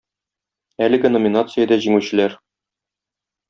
Әлеге 0.85 1.11
номинациядә 1.11 1.79
җиңүчеләр 1.87 2.37